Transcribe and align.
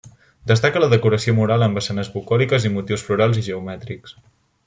Destaca 0.51 0.79
la 0.83 0.87
decoració 0.93 1.35
mural 1.39 1.65
amb 1.65 1.81
escenes 1.81 2.09
bucòliques 2.15 2.67
i 2.69 2.73
motius 2.79 3.07
florals 3.11 3.41
i 3.43 3.47
geomètrics. 3.51 4.19